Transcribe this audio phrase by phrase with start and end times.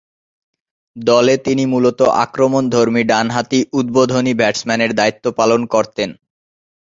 [0.95, 6.09] দলে তিনি মূলতঃ আক্রমণধর্মী ডানহাতি উদ্বোধনী ব্যাটসম্যানের দায়িত্ব পালন করতেন।